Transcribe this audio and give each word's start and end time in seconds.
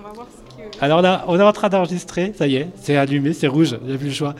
on 0.00 0.08
va 0.08 0.12
voir 0.14 0.26
ce 0.28 0.56
que... 0.56 0.84
Alors 0.84 1.02
là, 1.02 1.24
on 1.28 1.38
est 1.38 1.42
en 1.42 1.52
train 1.52 1.68
d'enregistrer, 1.68 2.32
ça 2.36 2.46
y 2.46 2.56
est, 2.56 2.68
c'est 2.80 2.96
allumé, 2.96 3.32
c'est 3.32 3.46
rouge, 3.46 3.76
il 3.82 3.88
n'y 3.88 3.94
a 3.94 3.98
plus 3.98 4.08
le 4.08 4.12
choix. 4.14 4.34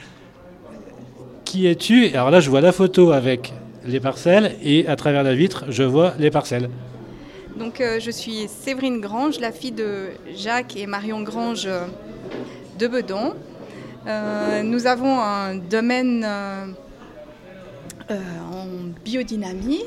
Qui 1.45 1.67
es-tu? 1.67 2.09
Alors 2.15 2.31
là, 2.31 2.41
je 2.41 2.49
vois 2.49 2.61
la 2.61 2.73
photo 2.73 3.13
avec 3.13 3.53
les 3.85 4.01
parcelles 4.01 4.57
et 4.63 4.87
à 4.87 4.97
travers 4.97 5.23
la 5.23 5.35
vitre, 5.35 5.65
je 5.69 5.83
vois 5.83 6.15
les 6.19 6.31
parcelles. 6.31 6.71
Donc 7.57 7.81
euh, 7.81 7.99
je 8.01 8.11
suis 8.11 8.49
Séverine 8.49 9.01
Grange, 9.01 9.41
la 9.41 9.53
fille 9.53 9.73
de 9.73 10.11
Jacques 10.35 10.77
et 10.77 10.87
Marion 10.87 11.23
Grange 11.23 11.67
euh, 11.67 11.87
de 12.79 12.87
Bedon. 12.87 13.35
Euh, 14.07 14.63
nous 14.63 14.87
avons 14.87 15.21
un 15.21 15.57
domaine 15.57 16.25
euh, 16.25 16.67
en 18.11 18.67
biodynamie 19.05 19.83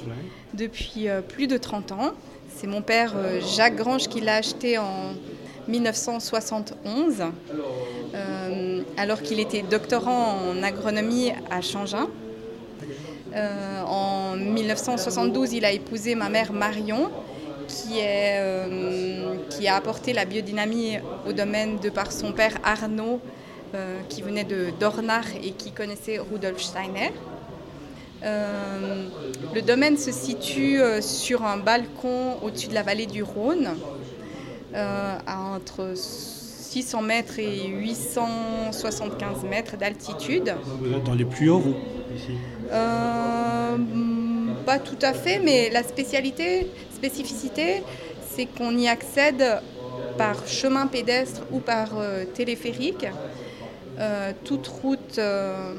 depuis 0.54 1.08
plus 1.30 1.48
de 1.48 1.58
30 1.58 1.94
ans. 1.94 2.12
C'est 2.56 2.68
mon 2.68 2.84
père 2.84 3.16
Jacques 3.56 3.76
Grange 3.76 4.08
qui 4.08 4.22
l'a 4.22 4.36
acheté 4.36 4.78
en 4.78 5.14
1971, 5.68 7.24
euh, 8.14 8.82
alors 8.98 9.22
qu'il 9.22 9.40
était 9.40 9.62
doctorant 9.62 10.38
en 10.50 10.64
agronomie 10.64 11.32
à 11.50 11.62
Changin. 11.62 12.08
Euh, 13.36 13.82
en 13.84 14.36
1972, 14.36 15.54
il 15.54 15.66
a 15.66 15.72
épousé 15.72 16.16
ma 16.16 16.30
mère 16.30 16.54
Marion, 16.54 17.10
euh, 17.96 19.36
qui 19.50 19.68
a 19.68 19.76
apporté 19.76 20.14
la 20.14 20.26
biodynamie 20.26 21.00
au 21.28 21.34
domaine 21.34 21.80
de 21.80 21.90
par 21.90 22.12
son 22.12 22.34
père 22.34 22.58
Arnaud, 22.64 23.20
qui 24.08 24.22
venait 24.22 24.44
de 24.44 24.68
Dornach 24.80 25.26
et 25.44 25.50
qui 25.50 25.72
connaissait 25.72 26.20
Rudolf 26.20 26.62
Steiner. 26.62 27.12
Le 28.22 29.62
domaine 29.62 29.98
se 29.98 30.12
situe 30.12 30.80
sur 31.02 31.44
un 31.44 31.58
balcon 31.58 32.38
au-dessus 32.44 32.68
de 32.68 32.76
la 32.76 32.84
vallée 32.84 33.08
du 33.08 33.24
Rhône, 33.24 33.72
à 34.76 35.40
entre 35.56 35.94
600 35.96 37.02
mètres 37.02 37.38
et 37.40 37.68
875 37.68 39.44
mètres 39.50 39.78
d'altitude. 39.78 40.54
Vous 40.80 40.92
êtes 40.94 41.04
dans 41.04 41.14
les 41.14 41.26
plus 41.26 41.50
hauts, 41.50 41.60
vous, 41.60 41.76
ici 42.16 42.32
Euh, 42.72 43.78
pas 44.66 44.80
tout 44.80 44.98
à 45.02 45.14
fait, 45.14 45.40
mais 45.40 45.70
la 45.70 45.84
spécialité, 45.84 46.68
spécificité, 46.96 47.84
c'est 48.32 48.46
qu'on 48.46 48.76
y 48.78 48.88
accède 48.88 49.44
par 50.18 50.48
chemin 50.48 50.88
pédestre 50.88 51.42
ou 51.52 51.60
par 51.60 51.90
euh, 51.98 52.26
téléphérique. 52.26 53.06
Euh, 54.00 54.32
toute 54.44 54.66
route 54.68 55.20
euh, 55.20 55.74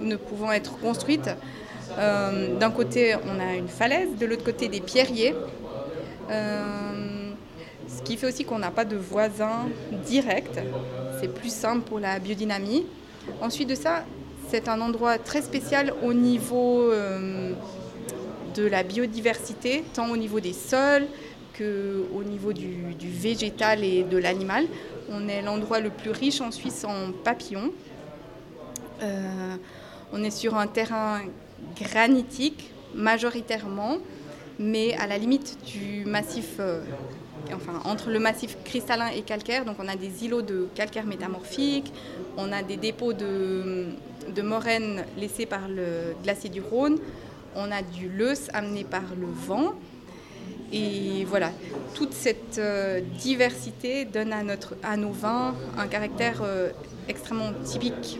ne 0.00 0.16
pouvant 0.16 0.52
être 0.52 0.78
construite. 0.78 1.28
Euh, 1.98 2.56
D'un 2.58 2.70
côté, 2.70 3.14
on 3.26 3.38
a 3.38 3.54
une 3.56 3.68
falaise, 3.68 4.08
de 4.18 4.24
l'autre 4.24 4.44
côté, 4.44 4.68
des 4.68 4.80
pierriers. 4.80 5.34
Ce 8.02 8.08
qui 8.08 8.16
fait 8.16 8.26
aussi 8.26 8.44
qu'on 8.44 8.58
n'a 8.58 8.72
pas 8.72 8.84
de 8.84 8.96
voisins 8.96 9.68
directs. 10.06 10.58
C'est 11.20 11.32
plus 11.32 11.54
simple 11.54 11.82
pour 11.82 12.00
la 12.00 12.18
biodynamie. 12.18 12.84
Ensuite 13.40 13.68
de 13.68 13.76
ça, 13.76 14.04
c'est 14.48 14.68
un 14.68 14.80
endroit 14.80 15.18
très 15.18 15.40
spécial 15.40 15.94
au 16.02 16.12
niveau 16.12 16.80
euh, 16.90 17.52
de 18.56 18.66
la 18.66 18.82
biodiversité, 18.82 19.84
tant 19.94 20.10
au 20.10 20.16
niveau 20.16 20.40
des 20.40 20.52
sols 20.52 21.06
qu'au 21.56 22.24
niveau 22.24 22.52
du, 22.52 22.92
du 22.98 23.08
végétal 23.08 23.84
et 23.84 24.02
de 24.02 24.16
l'animal. 24.18 24.66
On 25.08 25.28
est 25.28 25.40
l'endroit 25.40 25.78
le 25.78 25.90
plus 25.90 26.10
riche 26.10 26.40
en 26.40 26.50
Suisse 26.50 26.84
en 26.84 27.12
papillons. 27.22 27.70
Euh, 29.00 29.54
on 30.12 30.24
est 30.24 30.30
sur 30.30 30.56
un 30.56 30.66
terrain 30.66 31.20
granitique 31.80 32.72
majoritairement, 32.96 33.98
mais 34.62 34.94
à 34.94 35.06
la 35.06 35.18
limite 35.18 35.58
du 35.66 36.04
massif, 36.04 36.56
euh, 36.60 36.82
enfin 37.54 37.80
entre 37.84 38.10
le 38.10 38.18
massif 38.18 38.56
cristallin 38.64 39.08
et 39.08 39.22
calcaire. 39.22 39.64
Donc 39.64 39.76
on 39.78 39.88
a 39.88 39.96
des 39.96 40.24
îlots 40.24 40.42
de 40.42 40.68
calcaire 40.74 41.04
métamorphique, 41.04 41.92
on 42.36 42.52
a 42.52 42.62
des 42.62 42.76
dépôts 42.76 43.12
de, 43.12 43.86
de 44.34 44.42
moraines 44.42 45.04
laissés 45.18 45.46
par 45.46 45.68
le 45.68 46.14
glacier 46.22 46.50
du 46.50 46.60
Rhône, 46.60 46.98
on 47.56 47.70
a 47.70 47.82
du 47.82 48.08
leuce 48.08 48.48
amené 48.52 48.84
par 48.84 49.02
le 49.18 49.26
vent. 49.26 49.72
Et 50.74 51.26
voilà, 51.26 51.50
toute 51.94 52.14
cette 52.14 52.56
euh, 52.58 53.00
diversité 53.18 54.06
donne 54.06 54.32
à, 54.32 54.42
notre, 54.42 54.74
à 54.82 54.96
nos 54.96 55.12
vins 55.12 55.54
un 55.76 55.86
caractère 55.86 56.40
euh, 56.42 56.70
extrêmement 57.08 57.52
typique. 57.62 58.18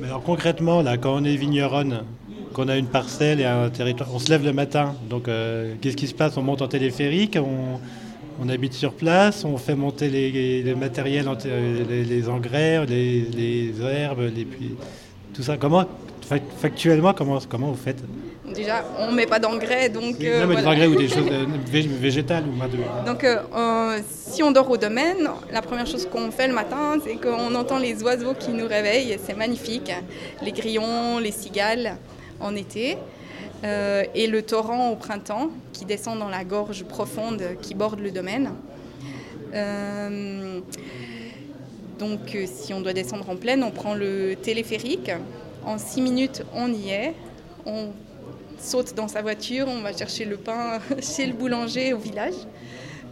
Mais 0.00 0.08
alors 0.08 0.24
concrètement, 0.24 0.82
là, 0.82 0.96
quand 0.96 1.14
on 1.14 1.24
est 1.24 1.36
vigneronne, 1.36 2.04
qu'on 2.52 2.68
a 2.68 2.76
une 2.76 2.86
parcelle 2.86 3.40
et 3.40 3.44
un 3.44 3.70
territoire, 3.70 4.08
on 4.12 4.18
se 4.18 4.28
lève 4.30 4.44
le 4.44 4.52
matin. 4.52 4.94
Donc, 5.08 5.28
euh, 5.28 5.74
qu'est-ce 5.80 5.96
qui 5.96 6.06
se 6.06 6.14
passe? 6.14 6.36
On 6.36 6.42
monte 6.42 6.62
en 6.62 6.68
téléphérique, 6.68 7.36
on, 7.40 7.78
on 8.44 8.48
habite 8.48 8.72
sur 8.74 8.92
place, 8.92 9.44
on 9.44 9.56
fait 9.56 9.74
monter 9.74 10.08
les, 10.08 10.62
les 10.62 10.74
matériels, 10.74 11.26
les, 11.88 12.04
les 12.04 12.28
engrais, 12.28 12.84
les, 12.86 13.22
les 13.22 13.72
herbes, 13.82 14.30
les 14.34 14.44
puits, 14.44 14.74
tout 15.34 15.42
ça. 15.42 15.56
Comment, 15.56 15.84
fac- 16.28 16.42
factuellement, 16.58 17.12
comment, 17.12 17.38
comment 17.48 17.68
vous 17.68 17.76
faites? 17.82 18.02
Déjà, 18.52 18.82
on 18.98 19.12
ne 19.12 19.14
met 19.16 19.26
pas 19.26 19.38
d'engrais, 19.38 19.88
donc... 19.90 20.16
euh, 20.24 20.40
Non, 20.40 20.48
mais 20.48 20.56
des 20.56 20.62
voilà. 20.62 20.70
engrais 20.70 20.86
ou 20.88 20.96
des 20.96 21.06
choses 21.06 21.28
euh, 21.30 21.46
vég- 21.72 21.86
végétales 21.88 22.42
ou 22.48 22.56
moins 22.56 22.66
de- 22.66 23.06
Donc, 23.06 23.22
euh, 23.22 23.98
si 24.08 24.42
on 24.42 24.50
dort 24.50 24.68
au 24.68 24.76
domaine, 24.76 25.28
la 25.52 25.62
première 25.62 25.86
chose 25.86 26.08
qu'on 26.10 26.32
fait 26.32 26.48
le 26.48 26.54
matin, 26.54 26.96
c'est 27.04 27.14
qu'on 27.14 27.54
entend 27.54 27.78
les 27.78 28.02
oiseaux 28.02 28.34
qui 28.34 28.50
nous 28.50 28.66
réveillent. 28.66 29.16
C'est 29.24 29.36
magnifique. 29.36 29.92
Les 30.42 30.50
grillons, 30.50 31.20
les 31.22 31.30
cigales 31.30 31.96
en 32.40 32.54
été. 32.56 32.98
euh, 33.64 34.04
et 34.14 34.26
le 34.26 34.42
torrent 34.42 34.90
au 34.90 34.96
printemps 34.96 35.50
qui 35.72 35.84
descend 35.84 36.18
dans 36.18 36.28
la 36.28 36.44
gorge 36.44 36.84
profonde 36.84 37.42
qui 37.60 37.74
borde 37.74 38.00
le 38.00 38.10
domaine. 38.10 38.52
Euh, 39.54 40.60
donc, 41.98 42.34
euh, 42.34 42.46
si 42.46 42.72
on 42.72 42.80
doit 42.80 42.94
descendre 42.94 43.28
en 43.28 43.36
plaine, 43.36 43.62
on 43.62 43.70
prend 43.70 43.94
le 43.94 44.34
téléphérique. 44.34 45.10
En 45.64 45.76
six 45.76 46.00
minutes, 46.00 46.42
on 46.54 46.72
y 46.72 46.90
est. 46.90 47.14
On 47.66 47.88
saute 48.58 48.94
dans 48.94 49.08
sa 49.08 49.20
voiture, 49.20 49.66
on 49.68 49.82
va 49.82 49.92
chercher 49.92 50.24
le 50.24 50.38
pain 50.38 50.78
chez 51.02 51.26
le 51.26 51.34
boulanger 51.34 51.92
au 51.92 51.98
village. 51.98 52.34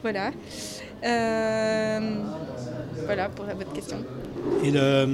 Voilà. 0.02 0.30
Voilà 3.04 3.28
pour 3.28 3.44
votre 3.44 3.72
question. 3.72 3.98
Et 4.64 4.70
le, 4.70 5.06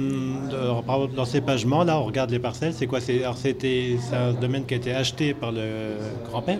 par 0.85 0.95
exemple, 0.97 1.15
l'encépagement, 1.15 1.83
là, 1.83 1.99
on 1.99 2.03
regarde 2.05 2.31
les 2.31 2.39
parcelles, 2.39 2.73
c'est 2.73 2.87
quoi? 2.87 2.99
C'est 2.99 3.23
alors, 3.23 3.37
c'était- 3.37 3.97
c'est 3.99 4.15
un 4.15 4.33
domaine 4.33 4.65
qui 4.65 4.73
a 4.73 4.77
été 4.77 4.93
acheté 4.93 5.33
par 5.33 5.51
le 5.51 5.97
grand-père, 6.29 6.59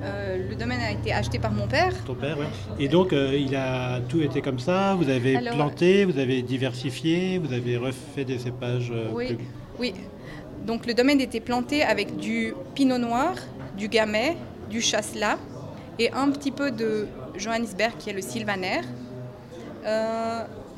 Euh, 0.00 0.48
le 0.48 0.54
domaine 0.54 0.78
a 0.80 0.92
été 0.92 1.12
acheté 1.12 1.40
par 1.40 1.50
mon 1.50 1.66
père. 1.66 1.92
ton 2.06 2.14
père, 2.14 2.38
ouais. 2.38 2.46
Et 2.78 2.86
donc, 2.86 3.12
euh, 3.12 3.36
il 3.36 3.54
a 3.56 3.98
tout 4.08 4.22
été 4.22 4.40
comme 4.40 4.60
ça, 4.60 4.94
vous 4.94 5.10
avez 5.10 5.36
Alors- 5.36 5.54
planté, 5.54 6.04
vous 6.04 6.18
avez 6.20 6.40
diversifié, 6.42 7.38
vous 7.38 7.52
avez 7.52 7.76
refait 7.76 8.24
des 8.24 8.38
cépages 8.38 8.92
euh, 8.94 9.08
Oui, 9.12 9.26
plus- 9.34 9.38
oui. 9.80 9.94
Donc 10.66 10.86
le 10.86 10.94
domaine 10.94 11.20
était 11.20 11.40
planté 11.40 11.82
avec 11.82 12.16
du 12.16 12.54
pinot 12.76 12.98
noir, 12.98 13.34
du 13.76 13.88
gamay, 13.88 14.36
du 14.70 14.80
chasselas 14.80 15.38
et 15.98 16.12
un 16.12 16.30
petit 16.30 16.52
peu 16.52 16.70
de 16.70 17.08
Johannisberg 17.36 17.94
qui 17.98 18.10
est 18.10 18.12
le 18.12 18.22
sylvaner. 18.22 18.82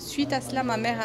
Suite 0.01 0.33
à 0.33 0.41
cela, 0.41 0.63
ma 0.63 0.79
mère 0.79 0.99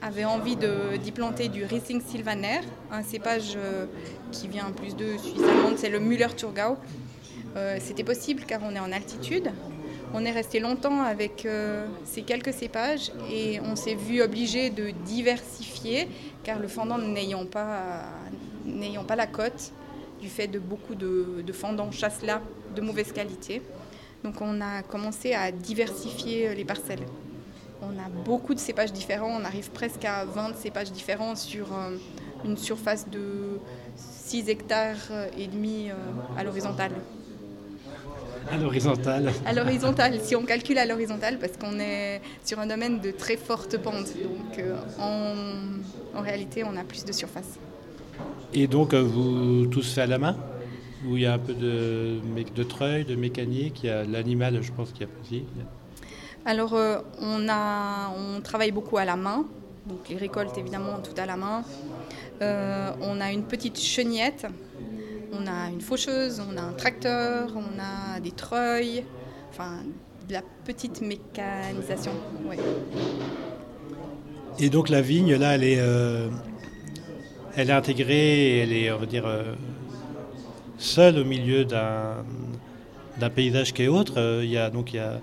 avait 0.00 0.24
envie 0.24 0.56
d'y 0.56 1.10
planter 1.10 1.48
du 1.48 1.64
Riesling 1.64 2.00
sylvaner, 2.00 2.60
un 2.92 3.02
cépage 3.02 3.54
euh, 3.56 3.86
qui 4.30 4.46
vient 4.46 4.68
en 4.68 4.72
plus 4.72 4.94
de 4.94 5.18
Suisse 5.18 5.42
allemande, 5.42 5.74
c'est 5.76 5.90
le 5.90 5.98
Müller-Thurgau. 5.98 6.76
Euh, 7.56 7.78
C'était 7.80 8.04
possible 8.04 8.44
car 8.46 8.60
on 8.62 8.76
est 8.76 8.78
en 8.78 8.92
altitude. 8.92 9.50
On 10.14 10.24
est 10.24 10.30
resté 10.30 10.60
longtemps 10.60 11.02
avec 11.02 11.44
euh, 11.44 11.84
ces 12.04 12.22
quelques 12.22 12.52
cépages 12.52 13.10
et 13.28 13.58
on 13.60 13.74
s'est 13.74 13.96
vu 13.96 14.22
obligé 14.22 14.70
de 14.70 14.90
diversifier 15.04 16.08
car 16.44 16.60
le 16.60 16.68
fendant 16.68 16.96
n'ayant 16.96 17.44
pas, 17.44 18.04
la 19.16 19.26
cote 19.26 19.72
du 20.20 20.28
fait 20.28 20.46
de 20.46 20.60
beaucoup 20.60 20.94
de, 20.94 21.42
de 21.44 21.52
fendants 21.52 21.90
chasselas 21.90 22.40
de 22.76 22.80
mauvaise 22.82 23.10
qualité. 23.10 23.62
Donc 24.22 24.40
on 24.40 24.60
a 24.60 24.82
commencé 24.82 25.34
à 25.34 25.50
diversifier 25.50 26.54
les 26.54 26.64
parcelles. 26.64 27.04
On 27.82 27.98
a 27.98 28.08
beaucoup 28.24 28.54
de 28.54 28.58
cépages 28.58 28.92
différents, 28.92 29.30
on 29.40 29.44
arrive 29.44 29.70
presque 29.70 30.04
à 30.04 30.24
20 30.24 30.54
cépages 30.56 30.92
différents 30.92 31.34
sur 31.34 31.72
euh, 31.72 31.96
une 32.44 32.56
surface 32.56 33.08
de 33.08 33.58
6 33.96 34.48
hectares 34.48 35.10
et 35.36 35.46
demi 35.46 35.88
euh, 35.90 35.94
à 36.38 36.44
l'horizontale. 36.44 36.92
à 38.50 38.58
l'horizontale. 38.58 39.32
À 39.46 39.52
l'horizontale, 39.52 40.20
si 40.20 40.36
on 40.36 40.44
calcule 40.44 40.78
à 40.78 40.84
l'horizontale, 40.84 41.38
parce 41.38 41.56
qu'on 41.56 41.78
est 41.80 42.20
sur 42.44 42.58
un 42.58 42.66
domaine 42.66 43.00
de 43.00 43.10
très 43.10 43.36
forte 43.36 43.78
pente. 43.78 44.12
Donc 44.22 44.58
euh, 44.58 44.76
en, 44.98 46.18
en 46.18 46.22
réalité, 46.22 46.64
on 46.64 46.76
a 46.76 46.84
plus 46.84 47.04
de 47.04 47.12
surface. 47.12 47.58
Et 48.52 48.66
donc, 48.66 48.94
vous 48.94 49.66
tous 49.66 49.94
fait 49.94 50.02
à 50.02 50.06
la 50.06 50.18
main? 50.18 50.36
Où 51.06 51.16
il 51.16 51.22
y 51.22 51.26
a 51.26 51.32
un 51.32 51.38
peu 51.38 51.54
de, 51.54 52.18
de 52.54 52.62
treuil, 52.62 53.06
de 53.06 53.14
mécanique, 53.14 53.80
il 53.84 53.86
y 53.86 53.90
a 53.90 54.04
l'animal, 54.04 54.60
je 54.60 54.70
pense 54.70 54.90
qu'il 54.92 55.02
y 55.02 55.04
a 55.04 55.08
aussi. 55.22 55.44
Alors, 56.44 56.74
euh, 56.74 56.98
on, 57.20 57.48
a, 57.48 58.10
on 58.16 58.40
travaille 58.40 58.70
beaucoup 58.70 58.96
à 58.96 59.04
la 59.04 59.16
main. 59.16 59.44
Donc, 59.86 60.08
les 60.08 60.16
récoltes, 60.16 60.56
évidemment, 60.56 60.98
tout 61.02 61.18
à 61.20 61.26
la 61.26 61.36
main. 61.36 61.62
Euh, 62.40 62.90
on 63.02 63.20
a 63.20 63.30
une 63.30 63.44
petite 63.44 63.78
chenillette. 63.78 64.46
On 65.32 65.46
a 65.46 65.70
une 65.70 65.80
faucheuse, 65.80 66.40
on 66.40 66.56
a 66.56 66.62
un 66.62 66.72
tracteur, 66.72 67.50
on 67.54 67.78
a 67.78 68.20
des 68.20 68.32
treuils. 68.32 69.04
Enfin, 69.50 69.78
de 70.28 70.32
la 70.32 70.42
petite 70.64 71.02
mécanisation. 71.02 72.12
Et 74.58 74.70
donc 74.70 74.88
la 74.88 75.02
vigne, 75.02 75.34
là, 75.34 75.54
elle 75.54 75.64
est, 75.64 75.78
euh, 75.78 76.28
elle 77.56 77.70
est 77.70 77.74
intégrée, 77.74 78.58
elle 78.58 78.72
est, 78.72 78.90
on 78.92 78.98
va 78.98 79.06
dire, 79.06 79.28
seule 80.78 81.18
au 81.18 81.24
milieu 81.24 81.64
d'un, 81.64 82.24
d'un 83.18 83.30
paysage 83.30 83.72
qui 83.72 83.84
est 83.84 83.88
autre. 83.88 84.40
Il 84.42 84.50
y 84.50 84.58
a, 84.58 84.70
donc 84.70 84.92
il 84.92 84.96
y 84.96 85.00
a, 85.00 85.20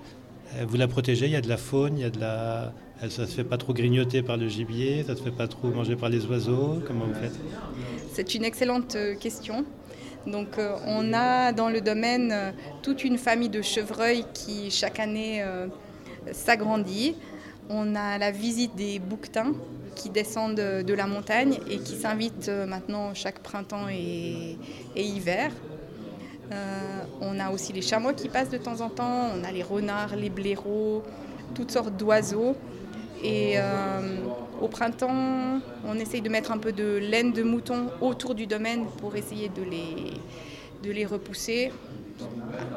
vous 0.66 0.76
la 0.76 0.88
protégez, 0.88 1.26
il 1.26 1.32
y 1.32 1.36
a 1.36 1.40
de 1.40 1.48
la 1.48 1.56
faune, 1.56 1.98
il 1.98 2.02
y 2.02 2.04
a 2.04 2.10
de 2.10 2.20
la, 2.20 2.72
ça 3.08 3.22
ne 3.22 3.26
se 3.26 3.34
fait 3.34 3.44
pas 3.44 3.58
trop 3.58 3.72
grignoter 3.72 4.22
par 4.22 4.36
le 4.36 4.48
gibier, 4.48 5.04
ça 5.04 5.12
ne 5.12 5.18
se 5.18 5.22
fait 5.22 5.30
pas 5.30 5.48
trop 5.48 5.68
manger 5.68 5.96
par 5.96 6.08
les 6.08 6.26
oiseaux. 6.26 6.82
Comment 6.86 7.06
vous 7.06 7.14
faites? 7.14 7.38
C'est 8.12 8.34
une 8.34 8.44
excellente 8.44 8.96
question. 9.20 9.64
Donc 10.26 10.58
on 10.86 11.12
a 11.12 11.52
dans 11.52 11.68
le 11.68 11.80
domaine 11.80 12.34
toute 12.82 13.04
une 13.04 13.18
famille 13.18 13.48
de 13.48 13.62
chevreuils 13.62 14.24
qui 14.34 14.70
chaque 14.70 14.98
année 15.00 15.44
s'agrandit. 16.32 17.14
On 17.70 17.94
a 17.94 18.18
la 18.18 18.30
visite 18.30 18.74
des 18.76 18.98
bouquetins 18.98 19.52
qui 19.98 20.10
descendent 20.10 20.54
de 20.54 20.94
la 20.94 21.06
montagne 21.06 21.58
et 21.68 21.78
qui 21.78 21.96
s'invitent 21.96 22.48
euh, 22.48 22.66
maintenant 22.66 23.14
chaque 23.14 23.40
printemps 23.40 23.88
et, 23.90 24.56
hiver. 24.96 25.50
Euh, 26.52 27.02
on 27.20 27.38
a 27.38 27.50
aussi 27.50 27.72
les 27.72 27.82
chamois 27.82 28.14
qui 28.14 28.28
passent 28.28 28.50
de 28.50 28.58
temps 28.58 28.80
en 28.80 28.88
temps, 28.88 29.30
on 29.34 29.44
a 29.44 29.52
les 29.52 29.62
renards, 29.62 30.16
les 30.16 30.30
blaireaux, 30.30 31.02
toutes 31.54 31.70
sortes 31.70 31.96
d'oiseaux. 31.96 32.56
Et 33.22 33.54
euh, 33.56 34.16
au 34.60 34.68
printemps, 34.68 35.60
on 35.84 35.98
essaye 35.98 36.20
de 36.20 36.28
mettre 36.28 36.52
un 36.52 36.58
peu 36.58 36.72
de 36.72 36.98
laine 36.98 37.32
de 37.32 37.42
mouton 37.42 37.86
autour 38.00 38.34
du 38.34 38.46
domaine 38.46 38.86
pour 38.98 39.16
essayer 39.16 39.48
de 39.48 39.62
les, 39.62 40.14
de 40.82 40.92
les 40.92 41.04
repousser. 41.04 41.72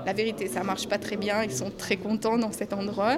La 0.06 0.14
vérité, 0.14 0.48
ça 0.48 0.64
marche 0.64 0.88
pas 0.88 0.98
très 0.98 1.16
bien. 1.16 1.44
Ils 1.44 1.52
sont 1.52 1.72
très 1.76 1.98
contents 1.98 2.38
dans 2.38 2.52
cet 2.52 2.74
endroit. 2.74 3.18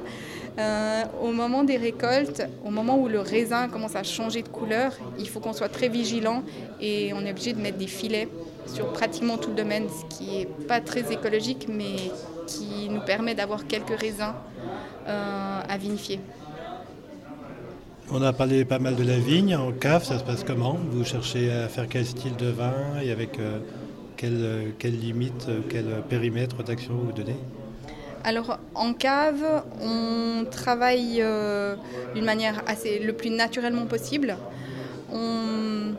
Euh, 0.59 1.03
au 1.21 1.31
moment 1.31 1.63
des 1.63 1.77
récoltes, 1.77 2.43
au 2.65 2.69
moment 2.69 2.97
où 2.97 3.07
le 3.07 3.19
raisin 3.19 3.69
commence 3.69 3.95
à 3.95 4.03
changer 4.03 4.41
de 4.41 4.49
couleur, 4.49 4.91
il 5.17 5.27
faut 5.27 5.39
qu'on 5.39 5.53
soit 5.53 5.69
très 5.69 5.87
vigilant 5.87 6.43
et 6.79 7.11
on 7.13 7.25
est 7.25 7.31
obligé 7.31 7.53
de 7.53 7.61
mettre 7.61 7.77
des 7.77 7.87
filets 7.87 8.27
sur 8.67 8.91
pratiquement 8.93 9.37
tout 9.37 9.49
le 9.49 9.55
domaine, 9.55 9.87
ce 9.89 10.15
qui 10.15 10.39
n'est 10.39 10.45
pas 10.67 10.79
très 10.79 11.11
écologique, 11.11 11.67
mais 11.69 11.95
qui 12.47 12.89
nous 12.89 13.01
permet 13.01 13.35
d'avoir 13.35 13.65
quelques 13.67 13.97
raisins 13.99 14.33
euh, 15.07 15.61
à 15.67 15.77
vinifier. 15.77 16.19
On 18.11 18.21
a 18.21 18.33
parlé 18.33 18.65
pas 18.65 18.79
mal 18.79 18.95
de 18.95 19.03
la 19.03 19.17
vigne. 19.17 19.55
En 19.55 19.71
cave, 19.71 20.03
ça 20.03 20.19
se 20.19 20.23
passe 20.23 20.43
comment? 20.43 20.77
Vous 20.91 21.03
cherchez 21.03 21.51
à 21.51 21.67
faire 21.67 21.87
quel 21.89 22.05
style 22.05 22.35
de 22.35 22.47
vin 22.47 22.73
et 23.01 23.11
avec 23.11 23.39
euh, 23.39 23.59
quelle, 24.23 24.73
quelle, 24.79 24.97
limite, 24.97 25.47
quel 25.69 26.01
périmètre 26.07 26.63
d'action 26.63 26.93
vous 26.93 27.11
donnez 27.11 27.35
alors 28.25 28.57
en 28.73 28.93
cave, 28.93 29.65
on 29.81 30.45
travaille 30.49 31.17
euh, 31.19 31.75
d'une 32.15 32.23
manière 32.23 32.63
assez 32.67 32.99
le 32.99 33.11
plus 33.11 33.29
naturellement 33.29 33.85
possible. 33.85 34.37
On, 35.11 35.91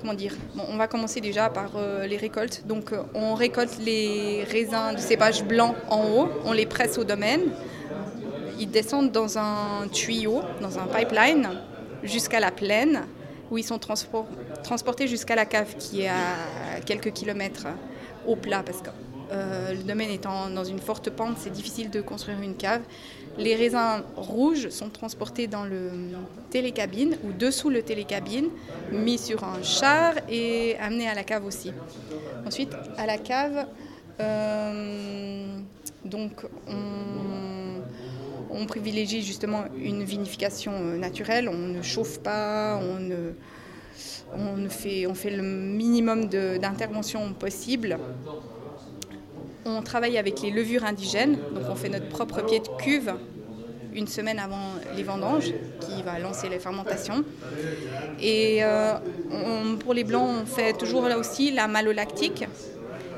comment 0.00 0.14
dire? 0.14 0.34
On 0.68 0.76
va 0.76 0.88
commencer 0.88 1.20
déjà 1.20 1.48
par 1.48 1.76
euh, 1.76 2.08
les 2.08 2.16
récoltes. 2.16 2.64
Donc 2.66 2.92
on 3.14 3.34
récolte 3.34 3.78
les 3.78 4.42
raisins 4.50 4.92
de 4.96 5.00
cépage 5.00 5.44
blanc 5.44 5.76
en 5.90 6.08
haut, 6.08 6.28
on 6.44 6.50
les 6.50 6.66
presse 6.66 6.98
au 6.98 7.04
domaine. 7.04 7.42
Ils 8.58 8.68
descendent 8.68 9.12
dans 9.12 9.38
un 9.38 9.86
tuyau, 9.92 10.40
dans 10.60 10.80
un 10.80 10.88
pipeline, 10.88 11.50
jusqu'à 12.02 12.40
la 12.40 12.50
plaine 12.50 13.02
où 13.50 13.58
ils 13.58 13.64
sont 13.64 13.78
transportés 13.78 15.06
jusqu'à 15.06 15.36
la 15.36 15.44
cave 15.44 15.76
qui 15.78 16.02
est 16.02 16.08
à 16.08 16.36
quelques 16.84 17.12
kilomètres 17.12 17.66
au 18.26 18.36
plat 18.36 18.62
parce 18.64 18.82
que 18.82 18.90
euh, 19.32 19.72
le 19.72 19.82
domaine 19.82 20.10
étant 20.10 20.50
dans 20.50 20.64
une 20.64 20.80
forte 20.80 21.10
pente, 21.10 21.36
c'est 21.38 21.52
difficile 21.52 21.90
de 21.90 22.00
construire 22.00 22.40
une 22.40 22.56
cave. 22.56 22.82
Les 23.38 23.54
raisins 23.54 24.02
rouges 24.16 24.70
sont 24.70 24.90
transportés 24.90 25.46
dans 25.46 25.64
le 25.64 25.90
télécabine 26.50 27.16
ou 27.24 27.32
dessous 27.32 27.70
le 27.70 27.82
télécabine, 27.82 28.48
mis 28.90 29.18
sur 29.18 29.44
un 29.44 29.62
char 29.62 30.14
et 30.28 30.76
amenés 30.80 31.08
à 31.08 31.14
la 31.14 31.22
cave 31.22 31.46
aussi. 31.46 31.72
Ensuite, 32.44 32.74
à 32.96 33.06
la 33.06 33.18
cave, 33.18 33.66
euh, 34.20 35.46
donc 36.04 36.44
on 38.50 38.66
privilégie 38.66 39.22
justement 39.22 39.64
une 39.76 40.02
vinification 40.02 40.72
euh, 40.72 40.96
naturelle, 40.96 41.48
on 41.48 41.56
ne 41.56 41.82
chauffe 41.82 42.18
pas, 42.20 42.78
on, 42.82 43.10
on 44.36 44.68
fait 45.14 45.30
le 45.30 45.42
minimum 45.42 46.26
d'intervention 46.26 47.32
possible. 47.32 47.98
On 49.64 49.82
travaille 49.82 50.18
avec 50.18 50.40
les 50.40 50.50
levures 50.50 50.84
indigènes, 50.84 51.38
donc 51.54 51.64
on 51.68 51.74
fait 51.74 51.88
notre 51.88 52.08
propre 52.08 52.42
pied 52.42 52.60
de 52.60 52.68
cuve 52.82 53.12
une 53.92 54.06
semaine 54.06 54.38
avant 54.38 54.74
les 54.96 55.02
vendanges, 55.02 55.52
qui 55.80 56.02
va 56.02 56.18
lancer 56.18 56.48
les 56.48 56.58
fermentations. 56.58 57.24
Et 58.20 58.62
euh, 58.62 58.94
pour 59.80 59.94
les 59.94 60.04
blancs, 60.04 60.28
on 60.42 60.46
fait 60.46 60.72
toujours 60.74 61.08
là 61.08 61.18
aussi 61.18 61.50
la 61.50 61.66
malolactique, 61.66 62.44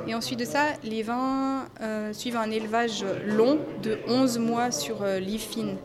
et 0.07 0.15
ensuite 0.15 0.41
de 0.41 0.45
ça, 0.45 0.67
les 0.83 1.03
vins 1.03 1.67
euh, 1.81 2.13
suivent 2.13 2.37
un 2.37 2.51
élevage 2.51 3.05
long 3.25 3.59
de 3.83 3.99
11 4.09 4.39
mois 4.39 4.71
sur 4.73 5.03
euh, 5.03 5.21
fine. 5.39 5.77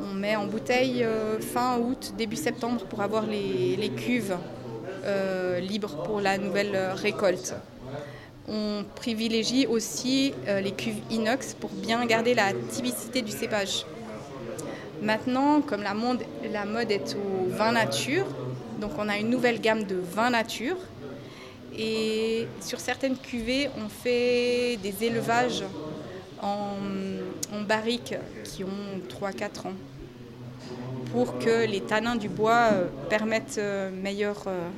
On 0.00 0.14
met 0.14 0.36
en 0.36 0.46
bouteille 0.46 1.04
euh, 1.04 1.40
fin 1.40 1.78
août, 1.78 2.14
début 2.16 2.36
septembre 2.36 2.84
pour 2.84 3.00
avoir 3.00 3.26
les, 3.26 3.90
cuves 3.96 4.36
euh, 5.04 5.60
libres 5.60 6.02
pour 6.04 6.20
la 6.20 6.38
nouvelle 6.38 6.76
récolte. 6.94 7.54
On 8.48 8.84
privilégie 8.94 9.66
aussi 9.66 10.32
les 10.46 10.70
cuves 10.70 11.00
inox 11.10 11.54
pour 11.54 11.70
bien 11.70 12.04
garder 12.06 12.32
la 12.32 12.52
typicité 12.52 13.20
du 13.20 13.32
cépage. 13.32 13.84
Maintenant, 15.02 15.60
comme 15.60 15.82
la 15.82 15.94
mode, 15.94 16.20
la 16.52 16.64
mode 16.64 16.92
est 16.92 17.16
au 17.16 17.48
vin 17.48 17.72
nature, 17.72 18.24
donc 18.80 18.92
on 18.98 19.08
a 19.08 19.16
une 19.18 19.30
nouvelle 19.30 19.60
gamme 19.60 19.82
de 19.82 19.96
vins 19.96 20.30
nature 20.30 20.76
et 21.78 22.46
sur 22.60 22.80
certaines 22.80 23.16
cuvées, 23.16 23.68
on 23.76 23.88
fait 23.88 24.78
des 24.82 25.04
élevages 25.04 25.62
en, 26.42 26.76
barriques 27.66 28.14
qui 28.44 28.64
ont 28.64 29.00
3-4 29.08 29.68
ans 29.68 29.72
pour 31.12 31.38
que 31.38 31.66
les 31.66 31.80
tanins 31.80 32.16
du 32.16 32.28
bois 32.28 32.70
euh, 32.72 32.86
permettent 33.08 33.58
euh, 33.58 33.90
meilleure, 33.90 34.44
euh, 34.46 34.68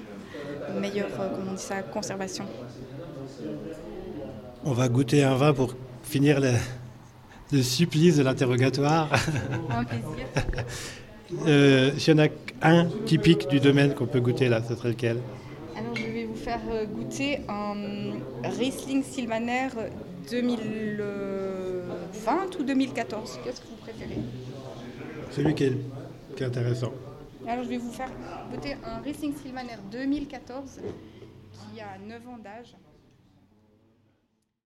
meilleure 0.81 1.09
comment 1.17 1.51
on 1.51 1.55
dit 1.55 1.63
ça, 1.63 1.83
conservation. 1.83 2.45
On 4.65 4.73
va 4.73 4.89
goûter 4.89 5.25
un 5.25 5.35
vin 5.35 5.55
pour 5.55 5.75
finir 6.03 6.41
le, 6.41 7.63
supplice 7.63 8.17
de 8.17 8.23
l'interrogatoire. 8.23 9.09
Un 9.71 9.85
plaisir. 9.85 10.27
S'il 11.99 12.15
y 12.15 12.21
en 12.21 12.25
a 12.25 12.29
un 12.63 12.87
typique 13.07 13.49
du 13.49 13.61
domaine 13.61 13.95
qu'on 13.95 14.07
peut 14.07 14.21
goûter 14.21 14.49
là, 14.49 14.63
ce 14.67 14.75
serait 14.75 14.91
lequel? 14.91 15.19
Faire 16.45 16.61
euh, 16.71 16.87
goûter 16.87 17.41
un 17.49 17.75
Riesling 18.45 19.03
Sylvaner 19.03 19.69
2020 22.13 22.61
ou 22.61 22.65
2014. 22.65 23.41
Qu'est-ce 23.45 23.61
que 23.61 23.67
vous 23.69 23.77
préférez? 23.77 24.19
Celui 25.31 25.55
qui 25.55 25.65
est, 25.65 25.77
qui 26.37 26.43
est 26.43 26.47
intéressant. 26.47 26.93
Alors 27.47 27.65
je 27.65 27.69
vais 27.69 27.79
vous 27.79 27.93
faire 27.93 28.11
goûter 28.51 28.77
un 28.85 28.99
Riesling 29.01 29.35
Sylvaner 29.37 29.79
2014 29.91 30.81
qui 31.53 31.81
a 31.81 31.99
9 31.99 32.29
ans 32.29 32.39
d'âge. 32.39 32.75